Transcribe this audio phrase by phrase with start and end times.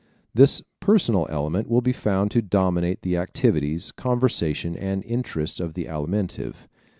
[0.33, 5.85] This personal element will be found to dominate the activities, conversation and interests of the
[5.85, 6.55] Alimentive.